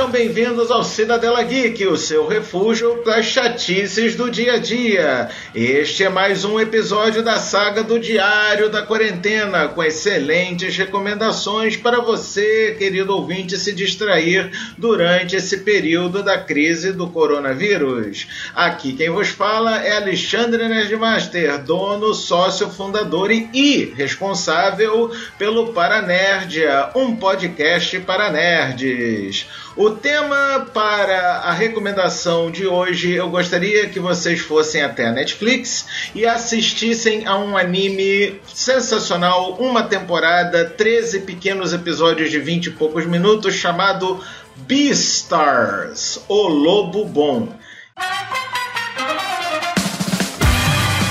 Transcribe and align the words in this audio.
Sejam 0.00 0.12
bem-vindos 0.12 0.70
ao 0.70 0.82
Cidadela 0.82 1.42
Geek, 1.42 1.86
o 1.86 1.94
seu 1.94 2.26
refúgio 2.26 3.02
para 3.04 3.22
chatices 3.22 4.16
do 4.16 4.30
dia 4.30 4.54
a 4.54 4.56
dia. 4.56 5.28
Este 5.54 6.04
é 6.04 6.08
mais 6.08 6.42
um 6.42 6.58
episódio 6.58 7.22
da 7.22 7.36
saga 7.36 7.82
do 7.82 7.98
Diário 7.98 8.70
da 8.70 8.80
Quarentena, 8.80 9.68
com 9.68 9.84
excelentes 9.84 10.74
recomendações 10.74 11.76
para 11.76 12.00
você, 12.00 12.74
querido 12.78 13.14
ouvinte, 13.14 13.58
se 13.58 13.74
distrair 13.74 14.50
durante 14.78 15.36
esse 15.36 15.58
período 15.58 16.22
da 16.22 16.38
crise 16.38 16.94
do 16.94 17.06
coronavírus. 17.10 18.26
Aqui 18.54 18.94
quem 18.94 19.10
vos 19.10 19.28
fala 19.28 19.84
é 19.84 19.98
Alexandre 19.98 20.66
Nerdmaster, 20.66 21.62
dono, 21.62 22.14
sócio, 22.14 22.70
fundador 22.70 23.30
e 23.30 23.92
responsável 23.94 25.10
pelo 25.36 25.74
Paranerdia, 25.74 26.88
um 26.96 27.14
podcast 27.14 28.00
para 28.00 28.30
nerds. 28.30 29.46
O 29.76 29.89
tema 29.96 30.66
para 30.72 31.38
a 31.38 31.52
recomendação 31.52 32.50
de 32.50 32.66
hoje, 32.66 33.12
eu 33.12 33.30
gostaria 33.30 33.88
que 33.88 34.00
vocês 34.00 34.40
fossem 34.40 34.82
até 34.82 35.06
a 35.06 35.12
Netflix 35.12 36.10
e 36.14 36.26
assistissem 36.26 37.26
a 37.26 37.38
um 37.38 37.56
anime 37.56 38.40
sensacional, 38.52 39.54
uma 39.54 39.82
temporada, 39.82 40.64
13 40.64 41.20
pequenos 41.20 41.72
episódios 41.72 42.30
de 42.30 42.38
20 42.38 42.66
e 42.66 42.70
poucos 42.70 43.06
minutos, 43.06 43.54
chamado 43.54 44.22
Beastars, 44.56 46.20
o 46.28 46.48
Lobo 46.48 47.04
Bom. 47.04 47.48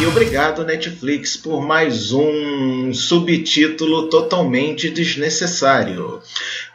E 0.00 0.06
obrigado, 0.06 0.64
Netflix, 0.64 1.36
por 1.36 1.62
mais 1.62 2.12
um 2.12 2.92
subtítulo 2.92 4.08
totalmente 4.08 4.90
desnecessário. 4.90 6.20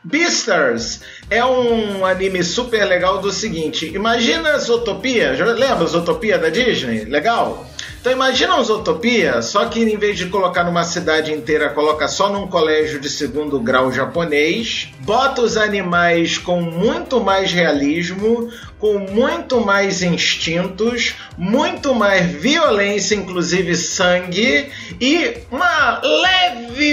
Beastars 0.04 1.02
é 1.30 1.44
um 1.44 2.06
anime 2.06 2.44
super 2.44 2.86
legal 2.86 3.20
do 3.20 3.32
seguinte: 3.32 3.92
imagina 3.94 4.58
Zootopia, 4.58 5.32
lembra 5.54 5.86
Zootopia 5.86 6.38
da 6.38 6.50
Disney? 6.50 7.06
Legal? 7.06 7.66
Então 8.00 8.14
imagina 8.14 8.56
um 8.56 8.64
Zootopia, 8.64 9.42
só 9.42 9.66
que 9.66 9.82
em 9.82 9.98
vez 9.98 10.18
de 10.18 10.28
colocar 10.28 10.64
numa 10.64 10.86
cidade 10.86 11.34
inteira, 11.34 11.70
coloca 11.70 12.08
só 12.08 12.32
num 12.32 12.48
colégio 12.48 12.98
de 12.98 13.10
segundo 13.10 13.60
grau 13.60 13.92
japonês, 13.92 14.88
bota 15.02 15.42
os 15.42 15.58
animais 15.58 16.38
com 16.38 16.62
muito 16.62 17.20
mais 17.20 17.52
realismo, 17.52 18.50
com 18.80 19.00
muito 19.00 19.60
mais 19.60 20.02
instintos, 20.02 21.16
muito 21.38 21.94
mais 21.94 22.26
violência, 22.26 23.16
inclusive 23.16 23.76
sangue, 23.76 24.72
e 25.02 25.38
uma 25.52 26.00
leve 26.02 26.89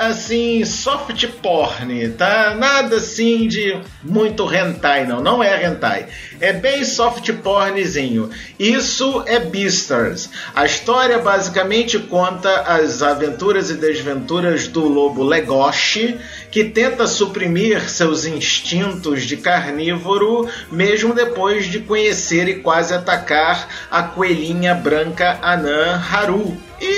assim, 0.00 0.64
soft 0.64 1.26
porn, 1.42 2.08
tá? 2.10 2.54
Nada 2.54 2.96
assim 2.96 3.46
de 3.48 3.80
muito 4.02 4.52
hentai, 4.52 5.06
não. 5.06 5.22
Não 5.22 5.42
é 5.42 5.64
hentai. 5.64 6.06
É 6.40 6.52
bem 6.52 6.84
soft 6.84 7.32
pornzinho. 7.34 8.30
Isso 8.58 9.22
é 9.26 9.38
Beastars. 9.38 10.30
A 10.54 10.64
história 10.64 11.18
basicamente 11.18 11.98
conta 11.98 12.62
as 12.62 13.02
aventuras 13.02 13.70
e 13.70 13.74
desventuras 13.74 14.68
do 14.68 14.86
lobo 14.86 15.22
Legoshi, 15.22 16.18
que 16.50 16.64
tenta 16.64 17.06
suprimir 17.06 17.88
seus 17.88 18.24
instintos 18.26 19.22
de 19.22 19.36
carnívoro, 19.36 20.48
mesmo 20.70 21.14
depois 21.14 21.66
de 21.66 21.80
conhecer 21.80 22.48
e 22.48 22.56
quase 22.56 22.92
atacar 22.94 23.68
a 23.90 24.02
coelhinha 24.02 24.74
branca 24.74 25.38
anã 25.42 26.02
Haru 26.10 26.56
e 26.80 26.91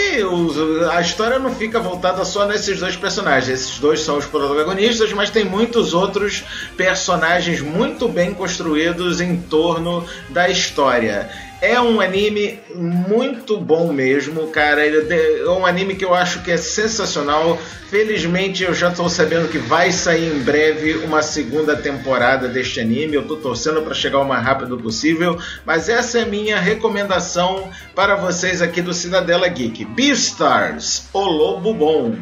a 0.93 1.01
história 1.01 1.39
não 1.39 1.55
fica 1.55 1.81
voltada 1.81 2.25
só 2.25 2.47
nesses 2.47 2.79
dois 2.81 2.97
personagens. 2.97 3.49
Esses 3.49 3.79
dois 3.79 4.01
são 4.01 4.19
os 4.19 4.27
protagonistas, 4.27 5.13
mas 5.13 5.31
tem 5.31 5.45
muitos 5.45 5.95
outros 5.95 6.45
personagens 6.77 7.61
muito 7.61 8.09
bem 8.09 8.33
construídos 8.35 9.21
em 9.21 9.37
torno 9.37 10.05
da 10.31 10.49
história. 10.49 11.31
É 11.65 11.81
um 11.81 11.99
anime 11.99 12.61
muito 12.75 13.59
bom 13.59 13.91
mesmo, 13.91 14.49
cara. 14.49 14.87
É 14.87 15.49
um 15.49 15.65
anime 15.65 15.95
que 15.95 16.05
eu 16.05 16.13
acho 16.13 16.43
que 16.43 16.51
é 16.51 16.59
sensacional. 16.59 17.57
Felizmente 17.89 18.63
eu 18.63 18.75
já 18.75 18.91
estou 18.91 19.09
sabendo 19.09 19.49
que 19.49 19.57
vai 19.57 19.91
sair 19.91 20.31
em 20.31 20.41
breve 20.41 20.99
uma 20.99 21.23
segunda 21.23 21.75
temporada 21.75 22.49
deste 22.49 22.81
anime. 22.81 23.15
Eu 23.15 23.23
estou 23.23 23.39
torcendo 23.39 23.81
para 23.81 23.95
chegar 23.95 24.19
o 24.19 24.29
mais 24.29 24.45
rápido 24.45 24.77
possível. 24.77 25.39
Mas 25.65 25.89
essa 25.89 26.19
é 26.19 26.23
a 26.25 26.27
minha 26.27 26.61
recomendação 26.61 27.71
para 27.95 28.15
vocês 28.15 28.61
aqui 28.61 28.83
do 28.83 28.93
Cidadela 28.93 29.49
Geek. 29.49 29.87
Beastars, 29.87 31.09
o 31.15 31.25
Lobo 31.25 31.73
Bom. 31.73 32.15